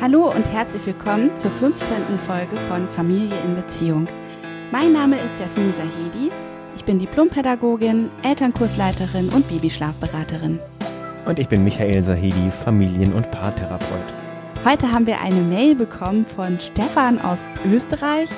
[0.00, 1.88] Hallo und herzlich willkommen zur 15.
[2.28, 4.06] Folge von Familie in Beziehung.
[4.70, 6.30] Mein Name ist Jasmin Sahedi.
[6.76, 10.60] Ich bin Diplompädagogin, Elternkursleiterin und Babyschlafberaterin.
[11.26, 14.14] Und ich bin Michael Sahedi, Familien- und Paartherapeut.
[14.64, 18.30] Heute haben wir eine Mail bekommen von Stefan aus Österreich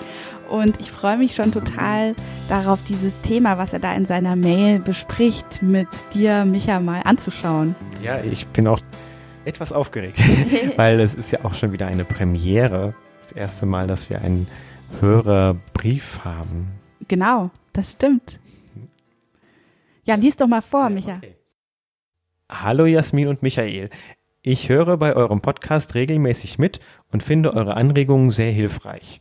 [0.49, 2.15] und ich freue mich schon total
[2.49, 7.75] darauf, dieses Thema, was er da in seiner Mail bespricht, mit dir, Micha, mal anzuschauen.
[8.03, 8.81] Ja, ich bin auch
[9.45, 10.23] etwas aufgeregt,
[10.77, 12.95] weil es ist ja auch schon wieder eine Premiere.
[13.23, 14.47] Das erste Mal, dass wir einen
[15.01, 16.69] Hörerbrief haben.
[17.09, 18.39] Genau, das stimmt.
[20.05, 21.17] Ja, lies doch mal vor, Micha.
[21.17, 21.37] Okay.
[22.51, 23.91] Hallo Jasmin und Michael.
[24.43, 26.79] Ich höre bei eurem Podcast regelmäßig mit
[27.11, 29.21] und finde eure Anregungen sehr hilfreich.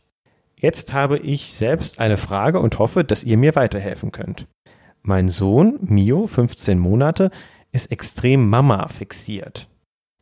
[0.58, 4.46] Jetzt habe ich selbst eine Frage und hoffe, dass ihr mir weiterhelfen könnt.
[5.02, 7.30] Mein Sohn, Mio, 15 Monate,
[7.72, 9.68] ist extrem Mama fixiert.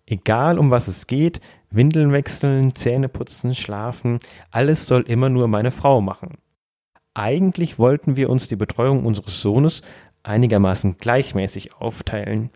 [0.06, 4.18] Egal um was es geht, Windeln wechseln, Zähne putzen, schlafen,
[4.50, 6.36] alles soll immer nur meine Frau machen.
[7.14, 9.82] Eigentlich wollten wir uns die Betreuung unseres Sohnes
[10.24, 12.50] einigermaßen gleichmäßig aufteilen.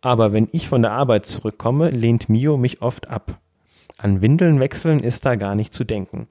[0.00, 3.40] Aber wenn ich von der Arbeit zurückkomme, lehnt Mio mich oft ab.
[3.98, 6.28] An Windeln wechseln ist da gar nicht zu denken.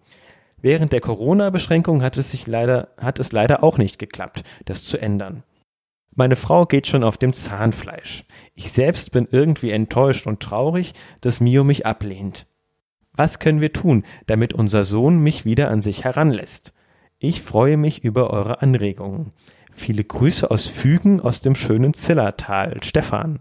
[0.62, 5.44] Während der Corona-Beschränkung hat es hat es leider auch nicht geklappt, das zu ändern.
[6.16, 8.24] Meine Frau geht schon auf dem Zahnfleisch.
[8.54, 12.48] Ich selbst bin irgendwie enttäuscht und traurig, dass Mio mich ablehnt.
[13.12, 16.74] Was können wir tun, damit unser Sohn mich wieder an sich heranlässt?
[17.20, 19.34] Ich freue mich über eure Anregungen.
[19.72, 22.78] Viele Grüße aus Fügen aus dem schönen Zillertal.
[22.82, 23.40] Stefan.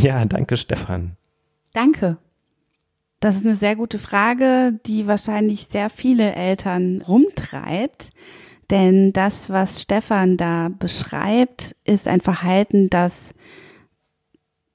[0.00, 1.16] Ja, danke, Stefan.
[1.72, 2.18] Danke.
[3.22, 8.10] Das ist eine sehr gute Frage, die wahrscheinlich sehr viele Eltern rumtreibt.
[8.68, 13.32] Denn das, was Stefan da beschreibt, ist ein Verhalten, das,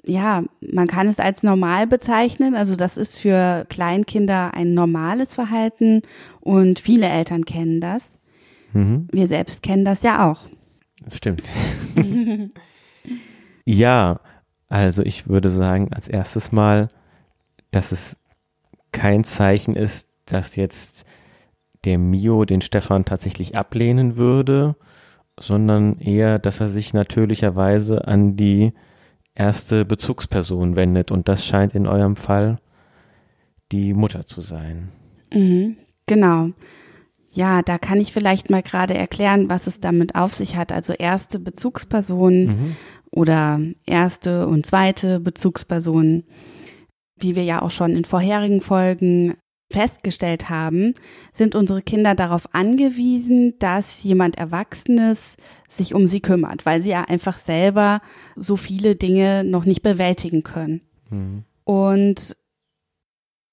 [0.05, 2.55] ja, man kann es als normal bezeichnen.
[2.55, 6.03] Also das ist für Kleinkinder ein normales Verhalten
[6.39, 8.17] und viele Eltern kennen das.
[8.71, 9.09] Mhm.
[9.11, 10.47] Wir selbst kennen das ja auch.
[11.11, 11.49] Stimmt.
[13.65, 14.21] ja,
[14.69, 16.87] also ich würde sagen, als erstes mal,
[17.71, 18.15] dass es
[18.91, 21.05] kein Zeichen ist, dass jetzt
[21.85, 24.75] der Mio den Stefan tatsächlich ablehnen würde,
[25.39, 28.73] sondern eher, dass er sich natürlicherweise an die
[29.35, 31.11] erste Bezugsperson wendet.
[31.11, 32.57] Und das scheint in eurem Fall
[33.71, 34.89] die Mutter zu sein.
[35.33, 36.49] Mhm, genau.
[37.31, 40.71] Ja, da kann ich vielleicht mal gerade erklären, was es damit auf sich hat.
[40.71, 42.75] Also erste Bezugsperson mhm.
[43.11, 46.23] oder erste und zweite Bezugsperson
[47.19, 49.35] wie wir ja auch schon in vorherigen Folgen
[49.71, 50.93] festgestellt haben,
[51.33, 55.35] sind unsere Kinder darauf angewiesen, dass jemand Erwachsenes
[55.67, 58.01] sich um sie kümmert, weil sie ja einfach selber
[58.35, 60.81] so viele Dinge noch nicht bewältigen können.
[61.09, 61.43] Mhm.
[61.65, 62.37] Und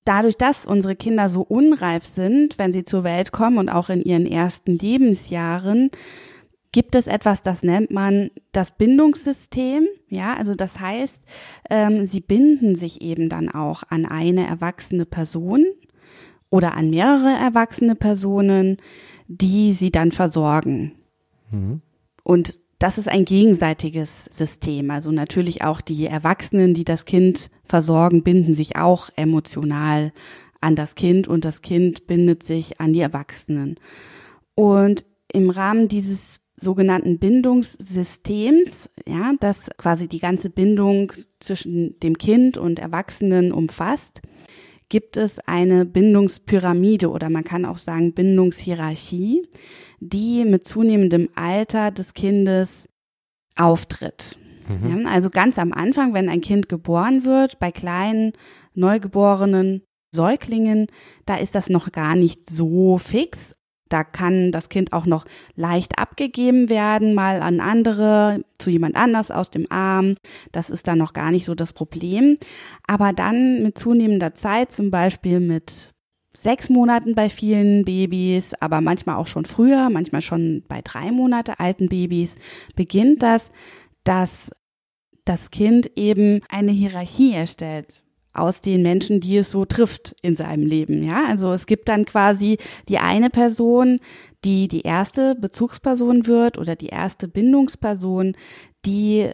[0.04, 4.02] dadurch, dass unsere Kinder so unreif sind, wenn sie zur Welt kommen und auch in
[4.02, 5.90] ihren ersten Lebensjahren,
[6.74, 9.86] gibt es etwas, das nennt man das Bindungssystem.
[10.08, 11.20] Ja, also das heißt,
[11.70, 15.66] ähm, sie binden sich eben dann auch an eine erwachsene Person
[16.50, 18.78] oder an mehrere erwachsene Personen,
[19.28, 20.96] die sie dann versorgen.
[21.52, 21.80] Mhm.
[22.24, 24.90] Und das ist ein gegenseitiges System.
[24.90, 30.12] Also natürlich auch die Erwachsenen, die das Kind versorgen, binden sich auch emotional
[30.60, 33.76] an das Kind und das Kind bindet sich an die Erwachsenen.
[34.56, 42.58] Und im Rahmen dieses sogenannten Bindungssystems, ja, das quasi die ganze Bindung zwischen dem Kind
[42.58, 44.22] und Erwachsenen umfasst,
[44.88, 49.46] gibt es eine Bindungspyramide oder man kann auch sagen Bindungshierarchie,
[50.00, 52.88] die mit zunehmendem Alter des Kindes
[53.56, 54.38] auftritt.
[54.68, 55.04] Mhm.
[55.04, 58.32] Ja, also ganz am Anfang, wenn ein Kind geboren wird, bei kleinen
[58.74, 59.82] Neugeborenen
[60.14, 60.86] Säuglingen,
[61.26, 63.54] da ist das noch gar nicht so fix,
[63.94, 65.24] da kann das Kind auch noch
[65.54, 70.16] leicht abgegeben werden, mal an andere, zu jemand anders aus dem Arm.
[70.50, 72.36] Das ist dann noch gar nicht so das Problem.
[72.88, 75.92] Aber dann mit zunehmender Zeit, zum Beispiel mit
[76.36, 81.60] sechs Monaten bei vielen Babys, aber manchmal auch schon früher, manchmal schon bei drei Monate
[81.60, 82.34] alten Babys,
[82.74, 83.52] beginnt das,
[84.02, 84.50] dass
[85.24, 88.04] das Kind eben eine Hierarchie erstellt
[88.34, 91.02] aus den Menschen, die es so trifft in seinem Leben.
[91.02, 92.58] Ja, also es gibt dann quasi
[92.88, 94.00] die eine Person,
[94.44, 98.36] die die erste Bezugsperson wird oder die erste Bindungsperson,
[98.84, 99.30] die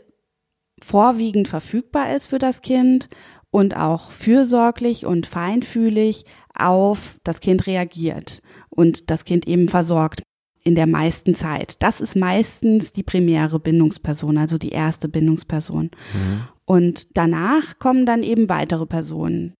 [0.83, 3.09] vorwiegend verfügbar ist für das Kind
[3.51, 6.25] und auch fürsorglich und feinfühlig
[6.55, 10.23] auf das Kind reagiert und das Kind eben versorgt.
[10.63, 11.83] In der meisten Zeit.
[11.83, 15.85] Das ist meistens die primäre Bindungsperson, also die erste Bindungsperson.
[15.85, 16.43] Mhm.
[16.65, 19.55] Und danach kommen dann eben weitere Personen.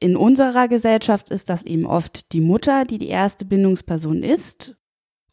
[0.00, 4.74] In unserer Gesellschaft ist das eben oft die Mutter, die die erste Bindungsperson ist.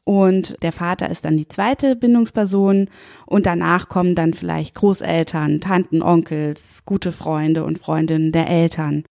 [0.03, 2.89] Und der Vater ist dann die zweite Bindungsperson.
[3.25, 9.03] Und danach kommen dann vielleicht Großeltern, Tanten, Onkels, gute Freunde und Freundinnen der Eltern.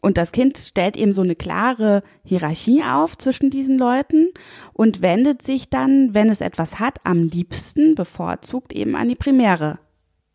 [0.00, 4.28] Und das Kind stellt eben so eine klare Hierarchie auf zwischen diesen Leuten
[4.72, 9.80] und wendet sich dann, wenn es etwas hat, am liebsten bevorzugt eben an die primäre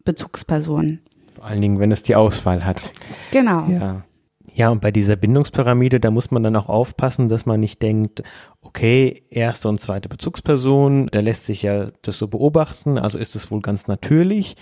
[0.03, 0.99] Bezugsperson.
[1.33, 2.91] Vor allen Dingen, wenn es die Auswahl hat.
[3.31, 3.67] Genau.
[3.69, 4.03] Ja.
[4.55, 8.23] Ja, und bei dieser Bindungspyramide, da muss man dann auch aufpassen, dass man nicht denkt,
[8.61, 13.49] okay, erste und zweite Bezugsperson, da lässt sich ja das so beobachten, also ist es
[13.51, 14.55] wohl ganz natürlich,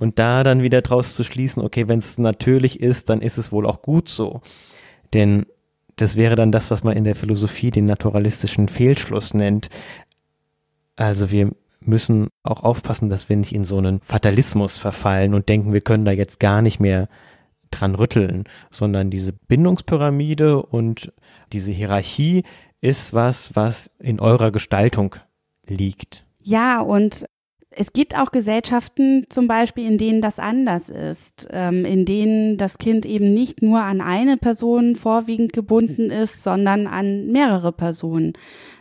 [0.00, 3.52] und da dann wieder draus zu schließen, okay, wenn es natürlich ist, dann ist es
[3.52, 4.40] wohl auch gut so.
[5.12, 5.44] Denn
[5.96, 9.68] das wäre dann das, was man in der Philosophie den naturalistischen Fehlschluss nennt.
[10.96, 15.74] Also wir müssen auch aufpassen, dass wir nicht in so einen Fatalismus verfallen und denken,
[15.74, 17.08] wir können da jetzt gar nicht mehr
[17.70, 21.12] dran rütteln, sondern diese Bindungspyramide und
[21.52, 22.44] diese Hierarchie
[22.80, 25.16] ist was, was in eurer Gestaltung
[25.66, 26.24] liegt.
[26.42, 27.26] Ja, und
[27.70, 32.78] es gibt auch Gesellschaften zum Beispiel, in denen das anders ist, ähm, in denen das
[32.78, 38.32] Kind eben nicht nur an eine Person vorwiegend gebunden ist, sondern an mehrere Personen.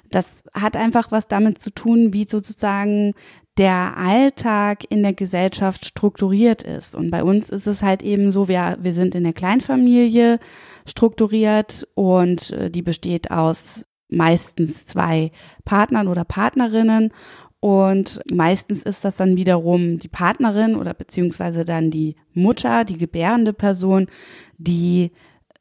[0.09, 3.13] Das hat einfach was damit zu tun, wie sozusagen
[3.59, 6.95] der Alltag in der Gesellschaft strukturiert ist.
[6.95, 10.39] Und bei uns ist es halt eben so, wir, wir sind in der Kleinfamilie
[10.87, 15.31] strukturiert und äh, die besteht aus meistens zwei
[15.65, 17.11] Partnern oder Partnerinnen
[17.59, 23.53] und meistens ist das dann wiederum die Partnerin oder beziehungsweise dann die Mutter, die gebärende
[23.53, 24.07] Person,
[24.57, 25.11] die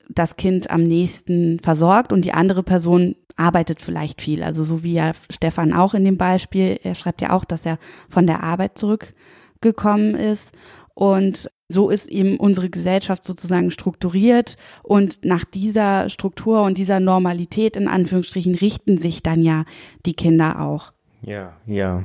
[0.08, 4.42] das Kind am nächsten versorgt und die andere Person arbeitet vielleicht viel.
[4.42, 7.78] Also so wie ja Stefan auch in dem Beispiel, er schreibt ja auch, dass er
[8.08, 10.54] von der Arbeit zurückgekommen ist.
[10.94, 17.76] Und so ist eben unsere Gesellschaft sozusagen strukturiert und nach dieser Struktur und dieser Normalität
[17.76, 19.64] in Anführungsstrichen richten sich dann ja
[20.06, 20.92] die Kinder auch.
[21.22, 22.04] Ja, ja.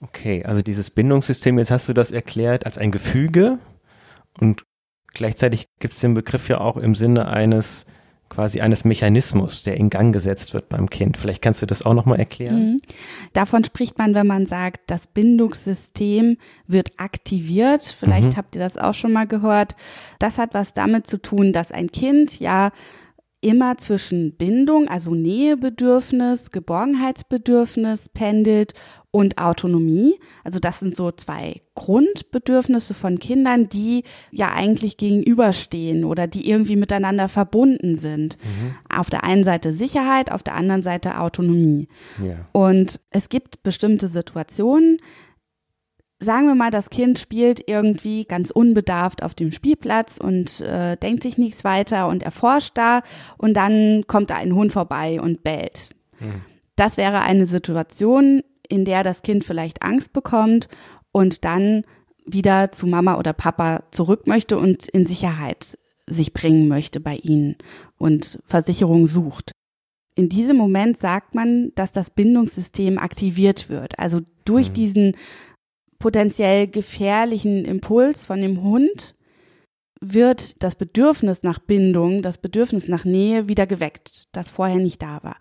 [0.00, 3.58] Okay, also dieses Bindungssystem, jetzt hast du das erklärt als ein Gefüge
[4.38, 4.64] und
[5.12, 7.86] gleichzeitig gibt es den Begriff ja auch im Sinne eines
[8.34, 11.16] quasi eines Mechanismus, der in Gang gesetzt wird beim Kind.
[11.16, 12.56] Vielleicht kannst du das auch nochmal erklären.
[12.56, 12.80] Mhm.
[13.32, 17.96] Davon spricht man, wenn man sagt, das Bindungssystem wird aktiviert.
[17.98, 18.36] Vielleicht mhm.
[18.36, 19.76] habt ihr das auch schon mal gehört.
[20.18, 22.72] Das hat was damit zu tun, dass ein Kind ja
[23.44, 28.72] immer zwischen Bindung, also Nähebedürfnis, Geborgenheitsbedürfnis pendelt
[29.10, 30.18] und Autonomie.
[30.42, 36.76] Also das sind so zwei Grundbedürfnisse von Kindern, die ja eigentlich gegenüberstehen oder die irgendwie
[36.76, 38.38] miteinander verbunden sind.
[38.42, 38.74] Mhm.
[38.88, 41.86] Auf der einen Seite Sicherheit, auf der anderen Seite Autonomie.
[42.24, 42.46] Ja.
[42.52, 44.98] Und es gibt bestimmte Situationen,
[46.24, 51.22] sagen wir mal, das Kind spielt irgendwie ganz unbedarft auf dem Spielplatz und äh, denkt
[51.22, 53.02] sich nichts weiter und erforscht da
[53.38, 55.90] und dann kommt da ein Hund vorbei und bellt.
[56.18, 56.42] Mhm.
[56.76, 60.68] Das wäre eine Situation, in der das Kind vielleicht Angst bekommt
[61.12, 61.84] und dann
[62.26, 67.56] wieder zu Mama oder Papa zurück möchte und in Sicherheit sich bringen möchte bei ihnen
[67.98, 69.52] und Versicherung sucht.
[70.16, 73.98] In diesem Moment sagt man, dass das Bindungssystem aktiviert wird.
[73.98, 74.74] Also durch mhm.
[74.74, 75.16] diesen
[76.04, 79.14] potenziell gefährlichen Impuls von dem Hund
[80.02, 85.22] wird das Bedürfnis nach Bindung, das Bedürfnis nach Nähe wieder geweckt, das vorher nicht da
[85.22, 85.36] war.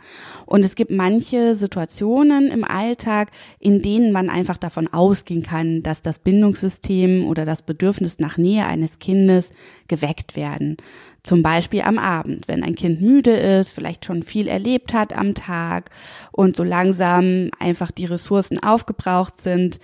[0.46, 6.02] Und es gibt manche Situationen im Alltag, in denen man einfach davon ausgehen kann, dass
[6.02, 9.52] das Bindungssystem oder das Bedürfnis nach Nähe eines Kindes
[9.90, 10.78] geweckt werden.
[11.24, 15.34] Zum Beispiel am Abend, wenn ein Kind müde ist, vielleicht schon viel erlebt hat am
[15.34, 15.90] Tag
[16.34, 19.80] und so langsam einfach die Ressourcen aufgebraucht sind,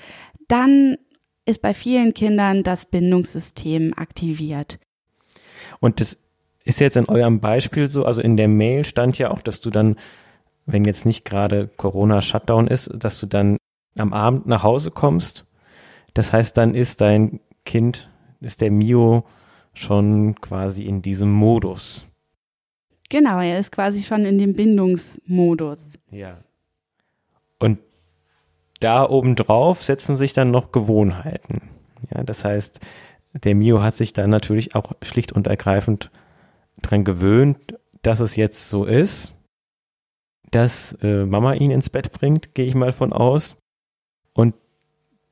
[0.49, 0.97] dann
[1.45, 4.79] ist bei vielen Kindern das Bindungssystem aktiviert.
[5.79, 6.17] Und das
[6.65, 9.69] ist jetzt in eurem Beispiel so, also in der Mail stand ja auch, dass du
[9.69, 9.95] dann,
[10.65, 13.57] wenn jetzt nicht gerade Corona-Shutdown ist, dass du dann
[13.97, 15.45] am Abend nach Hause kommst.
[16.13, 18.09] Das heißt, dann ist dein Kind,
[18.41, 19.25] ist der Mio
[19.73, 22.05] schon quasi in diesem Modus.
[23.09, 25.93] Genau, er ist quasi schon in dem Bindungsmodus.
[26.11, 26.43] Ja.
[27.57, 27.79] Und
[28.79, 31.61] da obendrauf setzen sich dann noch Gewohnheiten.
[32.13, 32.79] Ja, das heißt,
[33.33, 36.11] der Mio hat sich dann natürlich auch schlicht und ergreifend
[36.81, 39.33] dran gewöhnt, dass es jetzt so ist,
[40.51, 43.57] dass äh, Mama ihn ins Bett bringt, gehe ich mal von aus.
[44.33, 44.55] Und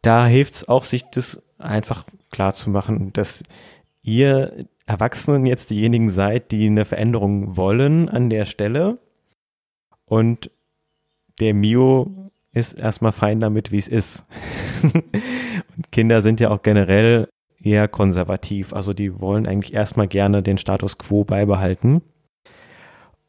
[0.02, 3.44] da hilft es auch, sich das einfach klar zu machen, dass
[4.04, 8.98] ihr Erwachsenen jetzt diejenigen seid, die eine Veränderung wollen an der Stelle
[10.06, 10.52] und
[11.40, 14.26] der Mio ist erstmal fein damit, wie es ist.
[14.84, 17.30] und Kinder sind ja auch generell
[17.62, 18.74] eher konservativ.
[18.74, 22.02] Also die wollen eigentlich erstmal gerne den Status quo beibehalten.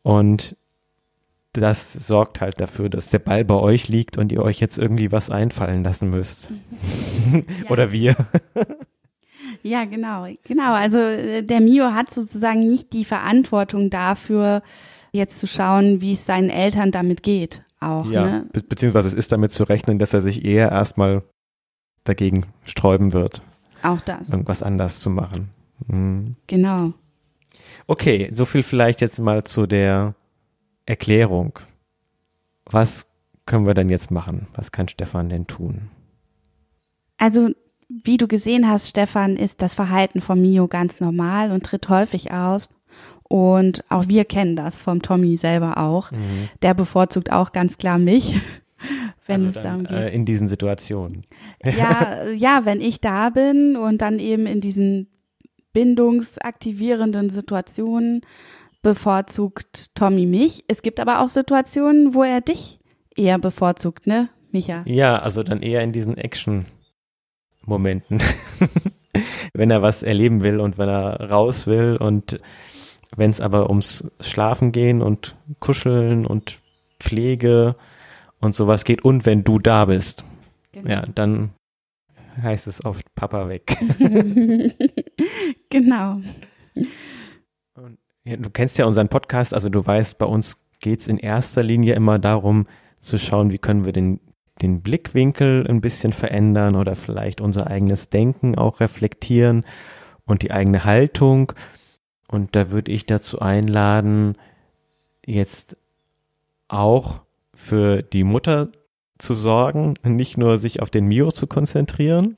[0.03, 0.57] Und
[1.53, 5.13] das sorgt halt dafür, dass der Ball bei euch liegt und ihr euch jetzt irgendwie
[5.13, 6.53] was einfallen lassen müsst.
[7.69, 8.17] Oder wir.
[9.63, 10.75] Ja, genau, genau.
[10.75, 14.63] Also äh, der Mio hat sozusagen nicht die Verantwortung dafür,
[15.11, 17.63] jetzt zu schauen, wie es seinen Eltern damit geht.
[17.81, 18.47] Auch, ja, ne?
[18.53, 21.23] be beziehungsweise es ist damit zu rechnen, dass er sich eher erstmal
[22.05, 23.43] dagegen sträuben wird.
[23.83, 24.29] Auch das.
[24.29, 25.51] Irgendwas anders zu machen.
[25.87, 26.37] Mhm.
[26.47, 26.93] Genau.
[27.87, 30.15] Okay, so viel vielleicht jetzt mal zu der
[30.87, 31.59] Erklärung.
[32.65, 33.07] Was
[33.47, 34.49] können wir denn jetzt machen?
[34.55, 35.91] Was kann Stefan denn tun?
[37.17, 37.51] Also
[37.89, 42.33] wie du gesehen hast, Stefan, ist das Verhalten von Mio ganz normal und tritt häufig
[42.33, 42.69] aus.
[43.29, 46.11] Und auch wir kennen das vom Tommy selber auch.
[46.11, 46.49] Mhm.
[46.63, 48.35] Der bevorzugt auch ganz klar mich,
[49.27, 49.97] wenn also es darum geht.
[49.97, 51.27] Äh, in diesen Situationen.
[51.63, 55.09] Ja, ja, wenn ich da bin und dann eben in diesen
[55.75, 58.23] bindungsaktivierenden Situationen
[58.83, 60.65] bevorzugt Tommy mich.
[60.67, 62.81] Es gibt aber auch Situationen, wo er dich
[63.15, 64.83] eher bevorzugt, ne, Micha?
[64.87, 66.67] Ja, also dann eher in diesen Action
[67.67, 68.23] Momenten.
[69.53, 72.41] wenn er was erleben will und wenn er raus will und
[73.19, 76.61] wenn es aber ums Schlafen gehen und Kuscheln und
[77.01, 77.77] Pflege
[78.41, 80.25] und sowas geht und wenn du da bist,
[80.73, 80.91] genau.
[80.91, 81.51] ja, dann
[82.41, 83.77] heißt es oft Papa weg.
[85.71, 86.21] genau.
[87.75, 91.19] Und, ja, du kennst ja unseren Podcast, also du weißt, bei uns geht es in
[91.19, 92.67] erster Linie immer darum
[93.01, 94.21] zu schauen, wie können wir den
[94.63, 99.65] den Blickwinkel ein bisschen verändern oder vielleicht unser eigenes Denken auch reflektieren
[100.25, 101.53] und die eigene Haltung.
[102.31, 104.37] Und da würde ich dazu einladen,
[105.25, 105.77] jetzt
[106.69, 107.23] auch
[107.55, 108.71] für die Mutter
[109.19, 112.37] zu sorgen, nicht nur sich auf den Mio zu konzentrieren,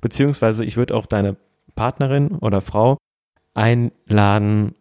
[0.00, 1.36] beziehungsweise ich würde auch deine
[1.74, 2.96] Partnerin oder Frau
[3.52, 4.74] einladen,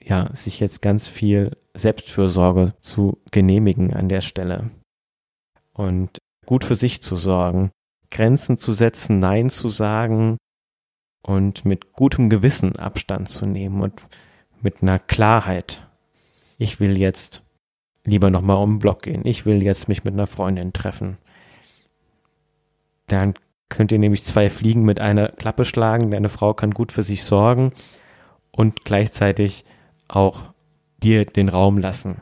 [0.00, 4.70] ja, sich jetzt ganz viel Selbstfürsorge zu genehmigen an der Stelle.
[5.72, 7.70] Und gut für sich zu sorgen,
[8.10, 10.36] Grenzen zu setzen, Nein zu sagen
[11.22, 13.94] und mit gutem Gewissen Abstand zu nehmen und
[14.60, 15.86] mit einer Klarheit.
[16.58, 17.42] Ich will jetzt
[18.04, 19.22] lieber nochmal um den Block gehen.
[19.24, 21.18] Ich will jetzt mich mit einer Freundin treffen.
[23.06, 23.34] Dann
[23.68, 26.10] könnt ihr nämlich zwei Fliegen mit einer Klappe schlagen.
[26.10, 27.72] Deine Frau kann gut für sich sorgen
[28.50, 29.64] und gleichzeitig
[30.08, 30.52] auch
[30.98, 32.20] dir den Raum lassen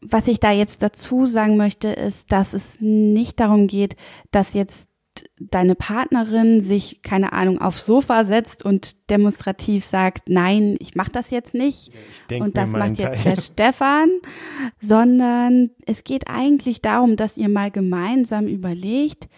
[0.00, 3.96] was ich da jetzt dazu sagen möchte, ist, dass es nicht darum geht,
[4.30, 4.87] dass jetzt
[5.38, 11.30] deine Partnerin sich, keine Ahnung, aufs Sofa setzt und demonstrativ sagt, nein, ich mache das
[11.30, 11.92] jetzt nicht
[12.40, 14.08] und das macht jetzt der Stefan,
[14.80, 19.28] sondern es geht eigentlich darum, dass ihr mal gemeinsam überlegt,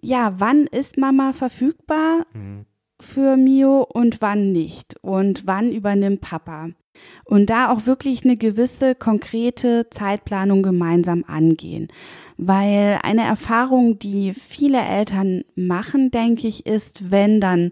[0.00, 2.64] ja, wann ist Mama verfügbar mhm.
[3.00, 4.96] für Mio und wann nicht?
[5.02, 6.70] Und wann übernimmt Papa
[7.24, 11.88] und da auch wirklich eine gewisse konkrete Zeitplanung gemeinsam angehen.
[12.36, 17.70] Weil eine Erfahrung, die viele Eltern machen, denke ich, ist, wenn dann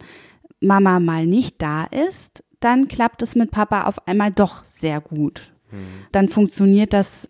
[0.61, 5.53] Mama mal nicht da ist, dann klappt es mit Papa auf einmal doch sehr gut.
[5.71, 6.07] Mhm.
[6.13, 7.29] Dann funktioniert das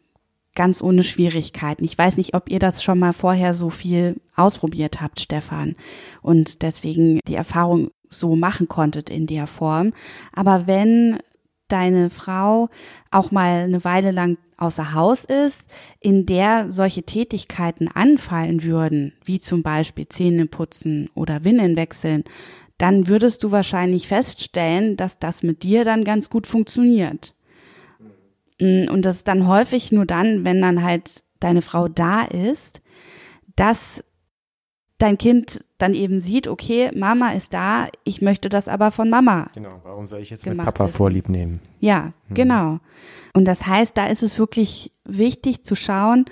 [0.55, 1.85] ganz ohne Schwierigkeiten.
[1.85, 5.77] Ich weiß nicht, ob ihr das schon mal vorher so viel ausprobiert habt, Stefan,
[6.21, 9.93] und deswegen die Erfahrung so machen konntet in der Form.
[10.33, 11.19] Aber wenn
[11.69, 12.69] deine Frau
[13.11, 15.71] auch mal eine Weile lang außer Haus ist,
[16.01, 22.25] in der solche Tätigkeiten anfallen würden, wie zum Beispiel Zähne putzen oder Windeln wechseln,
[22.77, 27.35] dann würdest du wahrscheinlich feststellen, dass das mit dir dann ganz gut funktioniert.
[28.61, 32.81] Mm, und das ist dann häufig nur dann, wenn dann halt deine Frau da ist,
[33.57, 34.03] dass
[34.99, 39.49] dein Kind dann eben sieht, okay, Mama ist da, ich möchte das aber von Mama.
[39.55, 40.95] Genau, warum soll ich jetzt mit Papa wissen?
[40.95, 41.61] vorlieb nehmen?
[41.81, 42.35] Ja, hm.
[42.35, 42.81] genau.
[43.33, 46.25] Und das heißt, da ist es wirklich wichtig zu schauen,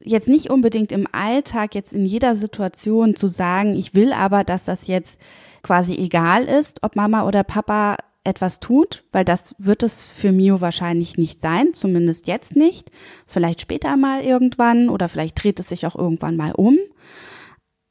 [0.00, 4.64] jetzt nicht unbedingt im Alltag, jetzt in jeder Situation zu sagen, ich will aber, dass
[4.64, 5.18] das jetzt
[5.62, 10.60] quasi egal ist, ob Mama oder Papa etwas tut, weil das wird es für Mio
[10.60, 12.90] wahrscheinlich nicht sein, zumindest jetzt nicht.
[13.26, 16.76] Vielleicht später mal irgendwann oder vielleicht dreht es sich auch irgendwann mal um.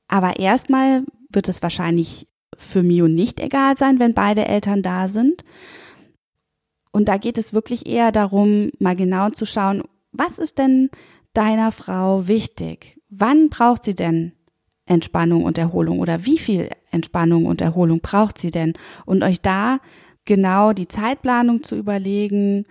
[0.08, 5.44] Aber erstmal wird es wahrscheinlich für Mio nicht egal sein, wenn beide Eltern da sind.
[6.92, 10.90] Und da geht es wirklich eher darum, mal genau zu schauen, was ist denn
[11.34, 13.02] deiner Frau wichtig?
[13.10, 14.32] Wann braucht sie denn
[14.86, 18.74] Entspannung und Erholung oder wie viel Entspannung und Erholung braucht sie denn?
[19.06, 19.80] Und euch da
[20.24, 22.66] genau die Zeitplanung zu überlegen,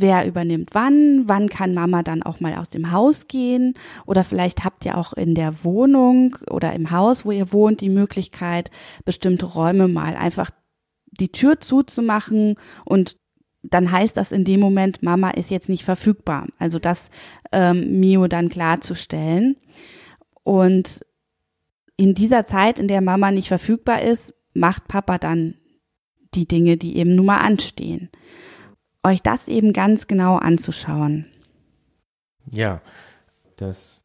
[0.00, 3.74] wer übernimmt wann, wann kann Mama dann auch mal aus dem Haus gehen
[4.06, 7.88] oder vielleicht habt ihr auch in der Wohnung oder im Haus, wo ihr wohnt, die
[7.88, 8.70] Möglichkeit,
[9.04, 10.50] bestimmte Räume mal einfach
[11.10, 13.16] die Tür zuzumachen und
[13.62, 16.46] dann heißt das in dem Moment, Mama ist jetzt nicht verfügbar.
[16.58, 17.10] Also das
[17.50, 19.56] ähm, Mio dann klarzustellen.
[20.42, 21.00] Und
[21.96, 25.54] in dieser Zeit, in der Mama nicht verfügbar ist, macht Papa dann
[26.34, 28.10] die Dinge, die eben nun mal anstehen.
[29.04, 31.26] Euch das eben ganz genau anzuschauen.
[32.50, 32.80] Ja,
[33.56, 34.04] das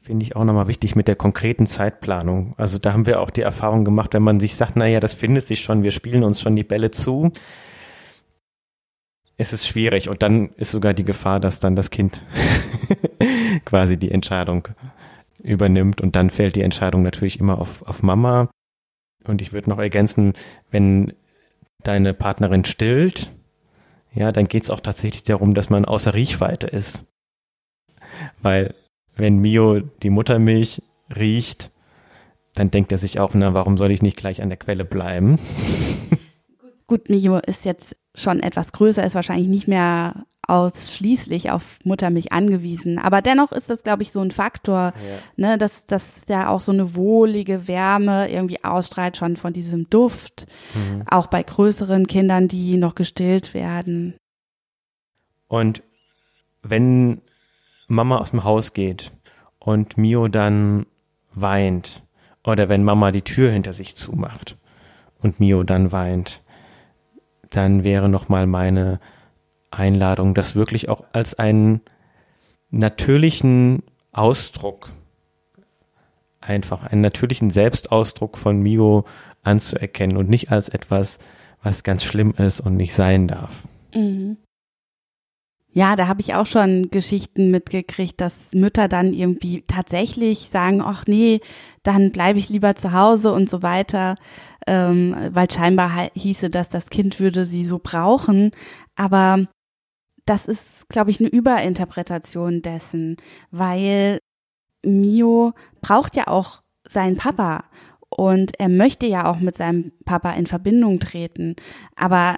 [0.00, 2.54] finde ich auch nochmal wichtig mit der konkreten Zeitplanung.
[2.56, 5.46] Also da haben wir auch die Erfahrung gemacht, wenn man sich sagt, naja, das findet
[5.46, 7.30] sich schon, wir spielen uns schon die Bälle zu,
[9.36, 12.22] ist es schwierig und dann ist sogar die Gefahr, dass dann das Kind
[13.64, 14.68] quasi die Entscheidung
[15.42, 18.50] übernimmt und dann fällt die Entscheidung natürlich immer auf, auf Mama.
[19.26, 20.32] Und ich würde noch ergänzen,
[20.70, 21.12] wenn
[21.84, 23.30] deine Partnerin stillt,
[24.18, 27.04] ja, dann geht es auch tatsächlich darum, dass man außer Riechweite ist.
[28.42, 28.74] Weil
[29.14, 30.82] wenn Mio die Muttermilch
[31.14, 31.70] riecht,
[32.56, 35.38] dann denkt er sich auch, na, warum soll ich nicht gleich an der Quelle bleiben?
[36.88, 42.98] Gut, Mio ist jetzt schon etwas größer, ist wahrscheinlich nicht mehr ausschließlich auf Muttermilch angewiesen.
[42.98, 45.18] Aber dennoch ist das, glaube ich, so ein Faktor, ja.
[45.36, 50.46] ne, dass, dass der auch so eine wohlige Wärme irgendwie ausstrahlt schon von diesem Duft.
[50.74, 51.04] Mhm.
[51.08, 54.14] Auch bei größeren Kindern, die noch gestillt werden.
[55.48, 55.82] Und
[56.62, 57.20] wenn
[57.86, 59.12] Mama aus dem Haus geht
[59.58, 60.86] und Mio dann
[61.34, 62.02] weint,
[62.44, 64.56] oder wenn Mama die Tür hinter sich zumacht
[65.20, 66.42] und Mio dann weint,
[67.50, 69.00] dann wäre nochmal meine
[69.70, 71.80] Einladung, das wirklich auch als einen
[72.70, 73.82] natürlichen
[74.12, 74.90] Ausdruck,
[76.40, 79.04] einfach einen natürlichen Selbstausdruck von Mio
[79.42, 81.18] anzuerkennen und nicht als etwas,
[81.62, 83.68] was ganz schlimm ist und nicht sein darf.
[83.94, 84.36] Mhm.
[85.70, 91.04] Ja, da habe ich auch schon Geschichten mitgekriegt, dass Mütter dann irgendwie tatsächlich sagen, ach
[91.06, 91.40] nee,
[91.82, 94.16] dann bleibe ich lieber zu Hause und so weiter,
[94.66, 98.50] ähm, weil scheinbar hieße, dass das Kind würde sie so brauchen.
[98.96, 99.46] Aber
[100.28, 103.16] das ist, glaube ich, eine Überinterpretation dessen,
[103.50, 104.20] weil
[104.84, 107.64] Mio braucht ja auch seinen Papa
[108.08, 111.56] und er möchte ja auch mit seinem Papa in Verbindung treten.
[111.96, 112.36] Aber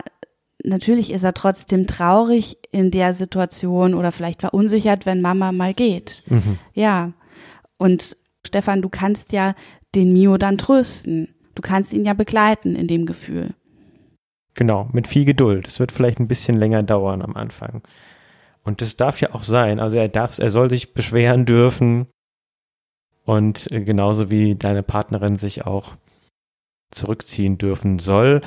[0.63, 6.23] natürlich ist er trotzdem traurig in der Situation oder vielleicht verunsichert, wenn Mama mal geht.
[6.27, 6.59] Mhm.
[6.75, 7.13] Ja.
[7.77, 9.55] Und Stefan, du kannst ja
[9.95, 11.35] den Mio dann trösten.
[11.55, 13.55] Du kannst ihn ja begleiten in dem Gefühl.
[14.55, 15.69] Genau, mit viel Geduld.
[15.69, 17.83] Es wird vielleicht ein bisschen länger dauern am Anfang.
[18.63, 19.81] Und das darf ja auch sein.
[19.81, 22.07] Also er darf, er soll sich beschweren dürfen.
[23.25, 25.95] Und äh, genauso wie deine Partnerin sich auch
[26.91, 28.41] zurückziehen dürfen soll.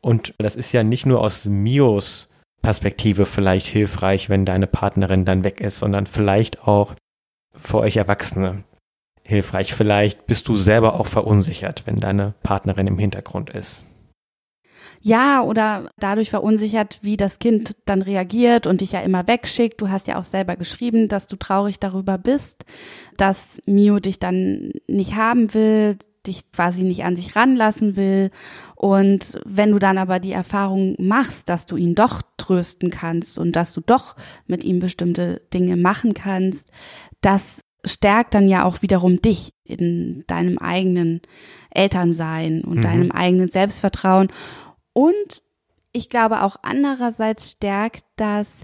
[0.00, 2.28] Und das ist ja nicht nur aus Mios
[2.62, 6.94] Perspektive vielleicht hilfreich, wenn deine Partnerin dann weg ist, sondern vielleicht auch
[7.54, 8.64] für euch Erwachsene
[9.22, 9.74] hilfreich.
[9.74, 13.84] Vielleicht bist du selber auch verunsichert, wenn deine Partnerin im Hintergrund ist.
[15.00, 19.80] Ja, oder dadurch verunsichert, wie das Kind dann reagiert und dich ja immer wegschickt.
[19.80, 22.64] Du hast ja auch selber geschrieben, dass du traurig darüber bist,
[23.16, 28.30] dass Mio dich dann nicht haben will, dich quasi nicht an sich ranlassen will.
[28.76, 33.52] Und wenn du dann aber die Erfahrung machst, dass du ihn doch trösten kannst und
[33.52, 36.70] dass du doch mit ihm bestimmte Dinge machen kannst,
[37.20, 41.22] das stärkt dann ja auch wiederum dich in deinem eigenen
[41.70, 42.82] Elternsein und mhm.
[42.82, 44.28] deinem eigenen Selbstvertrauen.
[44.98, 45.44] Und
[45.92, 48.62] ich glaube auch andererseits stärkt das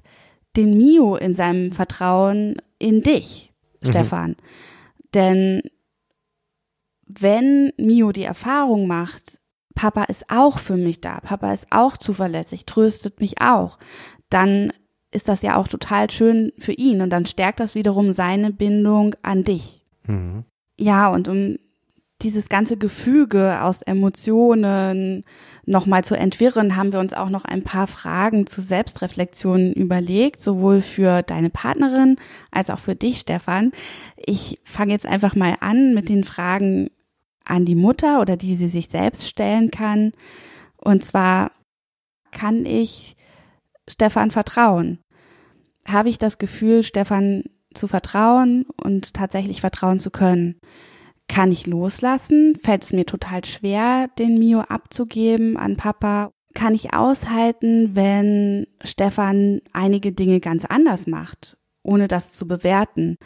[0.57, 3.88] den Mio in seinem Vertrauen in dich, mhm.
[3.88, 4.37] Stefan.
[5.14, 5.62] Denn
[7.07, 9.38] wenn Mio die Erfahrung macht,
[9.77, 13.79] Papa ist auch für mich da, Papa ist auch zuverlässig, tröstet mich auch,
[14.29, 14.73] dann
[15.12, 19.14] ist das ja auch total schön für ihn und dann stärkt das wiederum seine Bindung
[19.23, 19.85] an dich.
[20.09, 20.42] Mhm.
[20.77, 21.59] Ja, und um
[22.25, 25.25] dieses ganze Gefüge aus Emotionen
[25.67, 30.81] nochmal zu entwirren, haben wir uns auch noch ein paar Fragen zu Selbstreflexionen überlegt, sowohl
[30.81, 32.17] für deine Partnerin
[32.51, 33.73] als auch für dich, Stefan.
[34.17, 36.91] Ich fange jetzt einfach mal an mit den Fragen
[37.45, 40.13] an die Mutter oder die sie sich selbst stellen kann.
[40.79, 41.53] Und zwar,
[42.31, 43.17] kann ich
[43.87, 44.99] Stefan vertrauen?
[45.87, 50.61] Habe ich das Gefühl, Stefan zu vertrauen und tatsächlich vertrauen zu können?
[51.29, 52.57] Kann ich loslassen?
[52.63, 56.33] Fällt es mir total schwer, den Mio abzugeben an Papa?
[56.55, 63.17] Kann ich aushalten, wenn Stefan einige Dinge ganz anders macht, ohne das zu bewerten?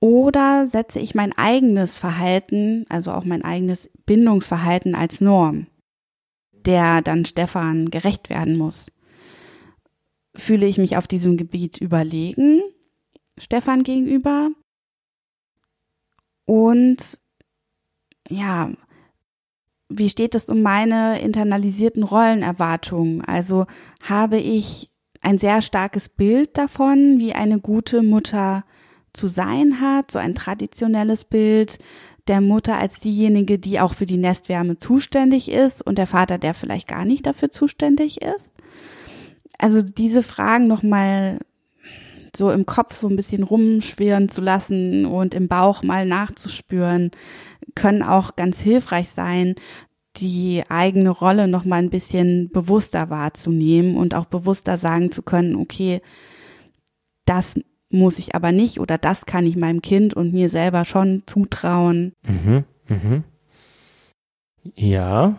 [0.00, 5.66] Oder setze ich mein eigenes Verhalten, also auch mein eigenes Bindungsverhalten als Norm,
[6.52, 8.86] der dann Stefan gerecht werden muss?
[10.34, 12.62] fühle ich mich auf diesem Gebiet überlegen,
[13.38, 14.50] Stefan gegenüber.
[16.44, 17.20] Und
[18.32, 18.70] ja,
[19.88, 23.22] wie steht es um meine internalisierten Rollenerwartungen?
[23.24, 23.66] Also
[24.02, 24.90] habe ich
[25.20, 28.64] ein sehr starkes Bild davon, wie eine gute Mutter
[29.12, 31.78] zu sein hat, so ein traditionelles Bild
[32.28, 36.54] der Mutter als diejenige, die auch für die Nestwärme zuständig ist und der Vater, der
[36.54, 38.52] vielleicht gar nicht dafür zuständig ist.
[39.58, 41.38] Also diese Fragen nochmal
[42.36, 47.10] so im Kopf so ein bisschen rumschwirren zu lassen und im Bauch mal nachzuspüren,
[47.74, 49.54] können auch ganz hilfreich sein,
[50.16, 55.56] die eigene Rolle noch mal ein bisschen bewusster wahrzunehmen und auch bewusster sagen zu können,
[55.56, 56.02] okay,
[57.24, 57.54] das
[57.88, 62.12] muss ich aber nicht oder das kann ich meinem Kind und mir selber schon zutrauen.
[62.26, 63.24] Mhm, mhm.
[64.74, 65.36] Ja.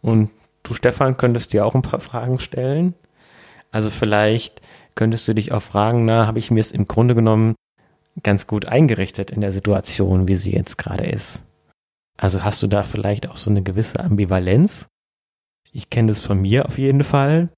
[0.00, 0.30] Und
[0.62, 2.94] du, Stefan, könntest dir auch ein paar Fragen stellen.
[3.70, 4.60] Also vielleicht
[4.98, 7.54] könntest du dich auch fragen, na, habe ich mir es im Grunde genommen
[8.24, 11.44] ganz gut eingerichtet in der Situation, wie sie jetzt gerade ist.
[12.16, 14.88] Also hast du da vielleicht auch so eine gewisse Ambivalenz?
[15.70, 17.48] Ich kenne das von mir auf jeden Fall,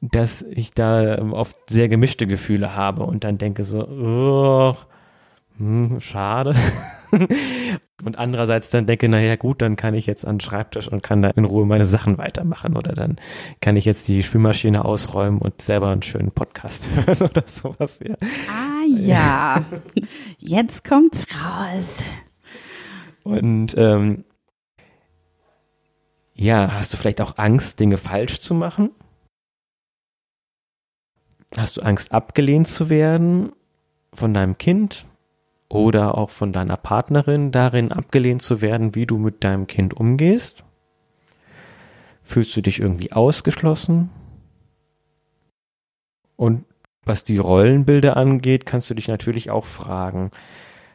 [0.00, 4.74] dass ich da oft sehr gemischte Gefühle habe und dann denke so, oh,
[5.58, 6.56] hm, schade.
[8.04, 11.22] und andererseits dann denke, naja gut, dann kann ich jetzt an den Schreibtisch und kann
[11.22, 13.16] da in Ruhe meine Sachen weitermachen oder dann
[13.60, 17.92] kann ich jetzt die Spülmaschine ausräumen und selber einen schönen Podcast hören oder sowas.
[18.02, 18.16] Ja.
[18.48, 19.64] Ah ja,
[20.38, 21.84] jetzt kommt's raus.
[23.24, 24.24] Und ähm,
[26.34, 28.90] ja, hast du vielleicht auch Angst, Dinge falsch zu machen?
[31.56, 33.52] Hast du Angst, abgelehnt zu werden
[34.14, 35.06] von deinem Kind
[35.70, 40.64] oder auch von deiner Partnerin, darin abgelehnt zu werden, wie du mit deinem Kind umgehst?
[42.22, 44.10] Fühlst du dich irgendwie ausgeschlossen?
[46.36, 46.66] Und
[47.04, 50.30] was die Rollenbilder angeht, kannst du dich natürlich auch fragen,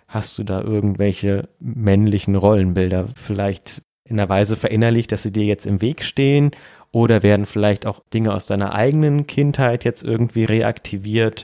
[0.08, 5.66] Hast du da irgendwelche männlichen Rollenbilder vielleicht in einer Weise verinnerlicht, dass sie dir jetzt
[5.66, 6.52] im Weg stehen?
[6.92, 11.44] Oder werden vielleicht auch Dinge aus deiner eigenen Kindheit jetzt irgendwie reaktiviert?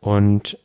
[0.00, 0.58] Und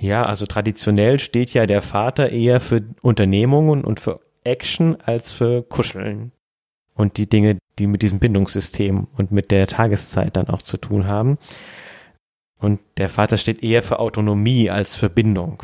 [0.00, 5.62] ja, also traditionell steht ja der Vater eher für Unternehmungen und für Action als für
[5.62, 6.32] Kuscheln.
[6.94, 11.06] Und die Dinge, die mit diesem Bindungssystem und mit der Tageszeit dann auch zu tun
[11.06, 11.38] haben.
[12.58, 15.62] Und der Vater steht eher für Autonomie als für Bindung.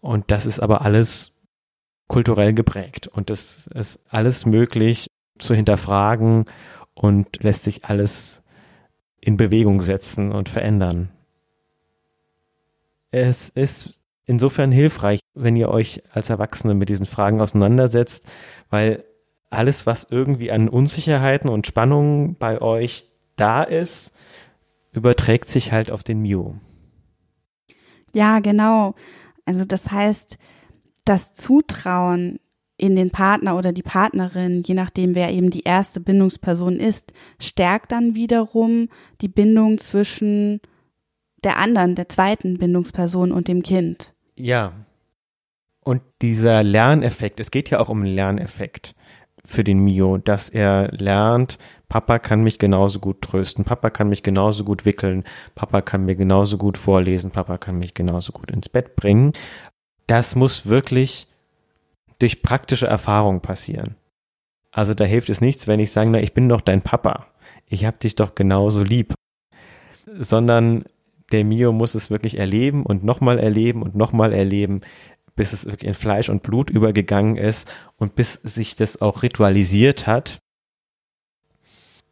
[0.00, 1.32] Und das ist aber alles
[2.08, 3.06] kulturell geprägt.
[3.06, 6.46] Und das ist alles möglich zu hinterfragen
[6.94, 8.42] und lässt sich alles
[9.20, 11.10] in Bewegung setzen und verändern.
[13.18, 13.94] Es ist
[14.26, 18.26] insofern hilfreich, wenn ihr euch als Erwachsene mit diesen Fragen auseinandersetzt,
[18.68, 19.04] weil
[19.48, 24.12] alles, was irgendwie an Unsicherheiten und Spannungen bei euch da ist,
[24.92, 26.56] überträgt sich halt auf den Mew.
[28.12, 28.94] Ja, genau.
[29.46, 30.36] Also das heißt,
[31.06, 32.38] das Zutrauen
[32.76, 37.92] in den Partner oder die Partnerin, je nachdem, wer eben die erste Bindungsperson ist, stärkt
[37.92, 38.90] dann wiederum
[39.22, 40.60] die Bindung zwischen
[41.46, 44.12] der anderen, der zweiten Bindungsperson und dem Kind.
[44.36, 44.72] Ja.
[45.84, 48.96] Und dieser Lerneffekt, es geht ja auch um einen Lerneffekt
[49.44, 54.24] für den Mio, dass er lernt, Papa kann mich genauso gut trösten, Papa kann mich
[54.24, 55.22] genauso gut wickeln,
[55.54, 59.32] Papa kann mir genauso gut vorlesen, Papa kann mich genauso gut ins Bett bringen.
[60.08, 61.28] Das muss wirklich
[62.18, 63.94] durch praktische Erfahrung passieren.
[64.72, 67.26] Also da hilft es nichts, wenn ich sage, na, ich bin doch dein Papa.
[67.68, 69.14] Ich hab dich doch genauso lieb.
[70.18, 70.84] Sondern
[71.32, 74.80] der Mio muss es wirklich erleben und nochmal erleben und nochmal erleben,
[75.34, 80.06] bis es wirklich in Fleisch und Blut übergegangen ist und bis sich das auch ritualisiert
[80.06, 80.38] hat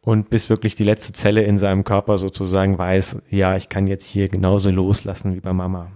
[0.01, 4.07] und bis wirklich die letzte Zelle in seinem Körper sozusagen weiß, ja, ich kann jetzt
[4.07, 5.91] hier genauso loslassen wie bei Mama.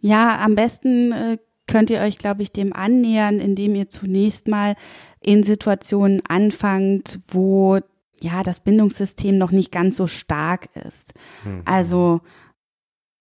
[0.00, 4.74] Ja, am besten äh, könnt ihr euch, glaube ich, dem annähern, indem ihr zunächst mal
[5.20, 7.80] in Situationen anfangt, wo
[8.20, 11.14] ja das Bindungssystem noch nicht ganz so stark ist.
[11.44, 11.62] Mhm.
[11.64, 12.20] Also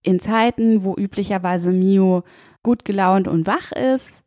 [0.03, 2.23] in Zeiten, wo üblicherweise Mio
[2.63, 4.23] gut gelaunt und wach ist,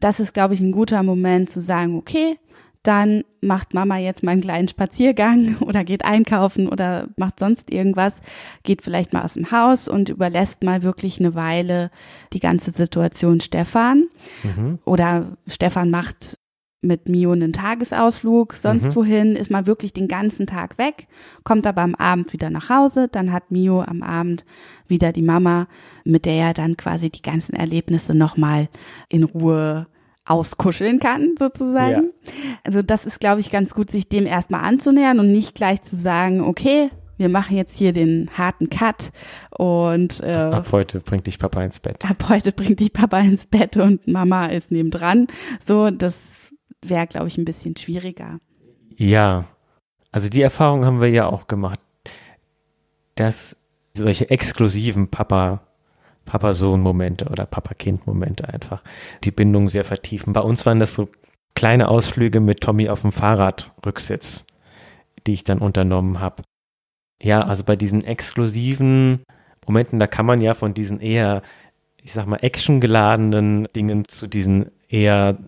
[0.00, 2.38] das ist, glaube ich, ein guter Moment zu sagen, okay,
[2.82, 8.14] dann macht Mama jetzt mal einen kleinen Spaziergang oder geht einkaufen oder macht sonst irgendwas,
[8.64, 11.90] geht vielleicht mal aus dem Haus und überlässt mal wirklich eine Weile
[12.32, 14.08] die ganze Situation Stefan.
[14.42, 14.78] Mhm.
[14.84, 16.38] Oder Stefan macht
[16.82, 18.96] mit Mio einen Tagesausflug, sonst mhm.
[18.96, 21.06] wohin, ist mal wirklich den ganzen Tag weg,
[21.44, 24.44] kommt aber am Abend wieder nach Hause, dann hat Mio am Abend
[24.88, 25.68] wieder die Mama,
[26.04, 28.68] mit der er dann quasi die ganzen Erlebnisse nochmal
[29.08, 29.86] in Ruhe
[30.24, 32.12] auskuscheln kann, sozusagen.
[32.24, 32.32] Ja.
[32.64, 35.96] Also das ist, glaube ich, ganz gut, sich dem erstmal anzunähern und nicht gleich zu
[35.96, 36.90] sagen, okay,
[37.22, 39.12] wir machen jetzt hier den harten Cut
[39.50, 42.08] und äh, ab heute bringt dich Papa ins Bett.
[42.08, 45.28] Ab heute bringt dich Papa ins Bett und Mama ist nebendran.
[45.64, 46.14] So, das
[46.82, 48.40] wäre, glaube ich, ein bisschen schwieriger.
[48.96, 49.46] Ja,
[50.10, 51.80] also die Erfahrung haben wir ja auch gemacht,
[53.14, 53.56] dass
[53.94, 55.62] solche exklusiven Papa
[56.24, 58.82] Papa-Sohn-Momente oder Papa-Kind-Momente einfach
[59.24, 60.32] die Bindung sehr vertiefen.
[60.32, 61.08] Bei uns waren das so
[61.54, 64.46] kleine Ausflüge mit Tommy auf dem Fahrradrücksitz,
[65.26, 66.44] die ich dann unternommen habe.
[67.22, 69.22] Ja, also bei diesen exklusiven
[69.66, 71.42] Momenten, da kann man ja von diesen eher,
[72.02, 75.38] ich sag mal, actiongeladenen Dingen zu diesen eher,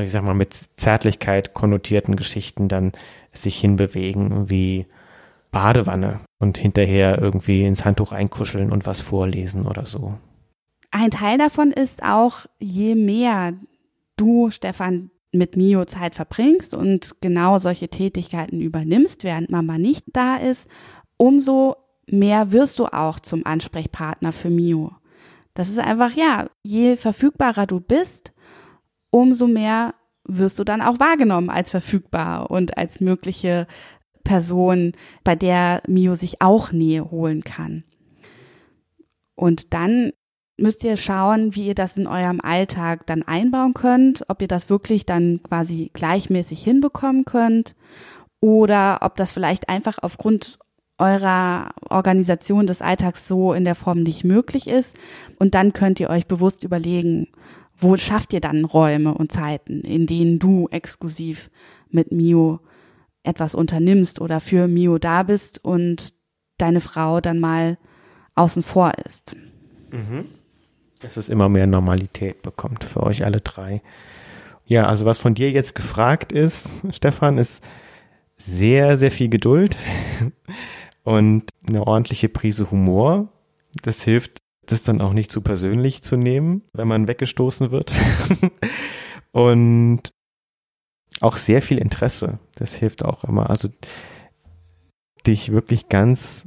[0.00, 2.92] ich sag mal, mit Zärtlichkeit konnotierten Geschichten dann
[3.32, 4.86] sich hinbewegen, wie
[5.50, 10.14] Badewanne und hinterher irgendwie ins Handtuch einkuscheln und was vorlesen oder so.
[10.90, 13.54] Ein Teil davon ist auch, je mehr
[14.16, 20.36] du, Stefan, mit Mio Zeit verbringst und genau solche Tätigkeiten übernimmst, während Mama nicht da
[20.36, 20.68] ist,
[21.16, 21.76] umso
[22.06, 24.92] mehr wirst du auch zum Ansprechpartner für Mio.
[25.54, 28.32] Das ist einfach, ja, je verfügbarer du bist,
[29.12, 29.94] umso mehr
[30.24, 33.68] wirst du dann auch wahrgenommen als verfügbar und als mögliche
[34.24, 34.92] Person,
[35.24, 37.84] bei der Mio sich auch Nähe holen kann.
[39.34, 40.12] Und dann
[40.56, 44.70] müsst ihr schauen, wie ihr das in eurem Alltag dann einbauen könnt, ob ihr das
[44.70, 47.74] wirklich dann quasi gleichmäßig hinbekommen könnt
[48.40, 50.58] oder ob das vielleicht einfach aufgrund
[50.98, 54.96] eurer Organisation des Alltags so in der Form nicht möglich ist.
[55.38, 57.28] Und dann könnt ihr euch bewusst überlegen,
[57.82, 61.50] wo schafft ihr dann Räume und Zeiten, in denen du exklusiv
[61.90, 62.60] mit Mio
[63.22, 66.14] etwas unternimmst oder für Mio da bist und
[66.58, 67.78] deine Frau dann mal
[68.34, 69.34] außen vor ist.
[69.90, 70.26] Mhm.
[71.00, 73.82] Dass es immer mehr Normalität bekommt für euch alle drei.
[74.64, 77.64] Ja, also was von dir jetzt gefragt ist, Stefan, ist
[78.36, 79.76] sehr, sehr viel Geduld
[81.04, 83.28] und eine ordentliche Prise Humor.
[83.82, 87.92] Das hilft, das dann auch nicht zu persönlich zu nehmen, wenn man weggestoßen wird.
[89.32, 90.10] und
[91.20, 92.38] auch sehr viel Interesse.
[92.54, 93.50] Das hilft auch immer.
[93.50, 93.68] Also
[95.26, 96.46] dich wirklich ganz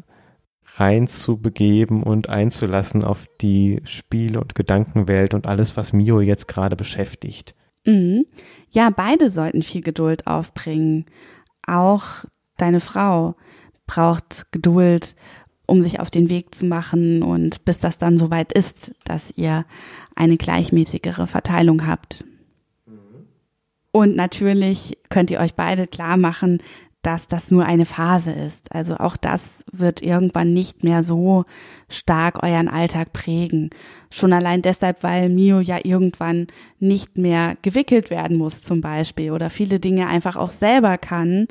[0.77, 6.47] rein zu begeben und einzulassen auf die Spiele- und Gedankenwelt und alles, was Mio jetzt
[6.47, 7.55] gerade beschäftigt.
[7.85, 8.25] Mhm.
[8.71, 11.05] Ja, beide sollten viel Geduld aufbringen.
[11.65, 12.25] Auch
[12.57, 13.35] deine Frau
[13.85, 15.15] braucht Geduld,
[15.65, 19.65] um sich auf den Weg zu machen und bis das dann soweit ist, dass ihr
[20.15, 22.23] eine gleichmäßigere Verteilung habt.
[23.91, 26.59] Und natürlich könnt ihr euch beide klar machen,
[27.05, 28.73] dass das nur eine Phase ist.
[28.73, 31.45] Also auch das wird irgendwann nicht mehr so
[31.87, 33.69] stark euren Alltag prägen.
[34.09, 36.47] Schon allein deshalb, weil Mio ja irgendwann
[36.79, 41.47] nicht mehr gewickelt werden muss zum Beispiel oder viele Dinge einfach auch selber kann,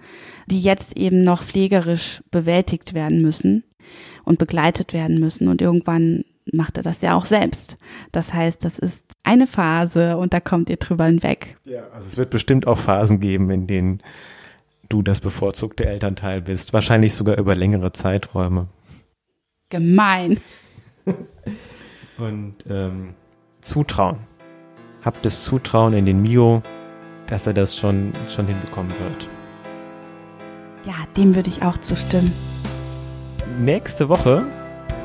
[0.46, 3.62] die jetzt eben noch pflegerisch bewältigt werden müssen
[4.24, 5.48] und begleitet werden müssen.
[5.48, 7.76] Und irgendwann macht er das ja auch selbst.
[8.12, 11.56] Das heißt, das ist eine Phase und da kommt ihr drüber hinweg.
[11.64, 14.02] Ja, also es wird bestimmt auch Phasen geben, in denen
[14.88, 16.72] du das bevorzugte Elternteil bist.
[16.72, 18.68] Wahrscheinlich sogar über längere Zeiträume.
[19.70, 20.40] Gemein.
[22.18, 23.14] und ähm,
[23.60, 24.18] Zutrauen.
[25.02, 26.62] Habt das Zutrauen in den Mio,
[27.26, 29.28] dass er das schon, schon hinbekommen wird.
[30.86, 32.32] Ja, dem würde ich auch zustimmen.
[33.58, 34.42] Nächste Woche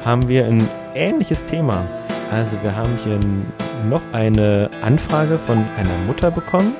[0.04, 1.86] haben wir ein ähnliches Thema.
[2.32, 3.20] Also wir haben hier
[3.88, 6.74] noch eine Anfrage von einer Mutter bekommen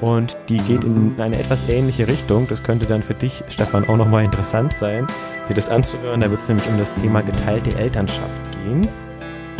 [0.00, 2.48] und die geht in eine etwas ähnliche Richtung.
[2.48, 5.06] Das könnte dann für dich, Stefan, auch nochmal interessant sein,
[5.48, 6.20] dir das anzuhören.
[6.20, 8.88] Da wird es nämlich um das Thema geteilte Elternschaft gehen.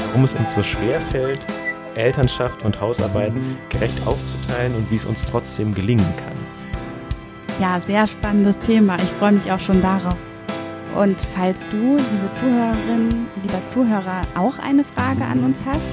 [0.08, 1.46] Warum es uns so schwer fällt,
[1.94, 3.32] Elternschaft und Hausarbeit
[3.68, 6.36] gerecht aufzuteilen und wie es uns trotzdem gelingen kann.
[7.60, 8.96] Ja, sehr spannendes Thema.
[8.96, 10.16] Ich freue mich auch schon darauf.
[10.98, 15.84] Und falls du, liebe Zuhörerin, lieber Zuhörer, auch eine Frage an uns hast,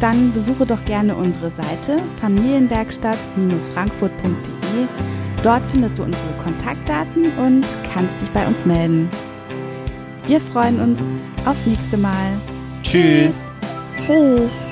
[0.00, 4.86] dann besuche doch gerne unsere Seite familienwerkstatt-frankfurt.de.
[5.42, 9.10] Dort findest du unsere Kontaktdaten und kannst dich bei uns melden.
[10.28, 11.00] Wir freuen uns
[11.44, 12.38] aufs nächste Mal.
[12.84, 13.48] Tschüss.
[14.06, 14.71] Tschüss.